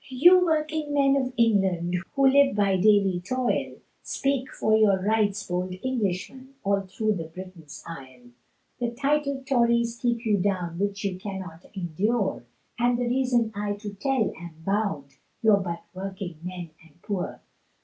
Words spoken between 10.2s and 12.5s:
you down, Which you cannot endure,